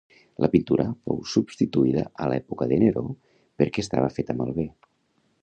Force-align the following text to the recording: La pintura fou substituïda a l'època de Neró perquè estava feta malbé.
La 0.43 0.47
pintura 0.53 0.85
fou 1.09 1.19
substituïda 1.33 2.05
a 2.25 2.31
l'època 2.31 2.69
de 2.73 2.81
Neró 2.85 3.05
perquè 3.63 3.87
estava 3.87 4.13
feta 4.19 4.39
malbé. 4.43 4.69